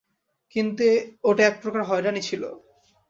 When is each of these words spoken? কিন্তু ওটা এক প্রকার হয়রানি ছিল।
কিন্তু 0.55 0.85
ওটা 1.23 1.43
এক 1.45 1.55
প্রকার 1.61 1.81
হয়রানি 1.83 2.21
ছিল। 2.21 2.43